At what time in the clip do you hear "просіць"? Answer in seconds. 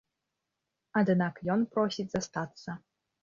1.75-2.09